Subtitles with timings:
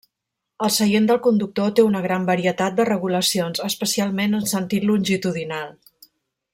[0.67, 5.71] El seient del conductor té una gran varietat de regulacions, especialment en sentit longitudinal.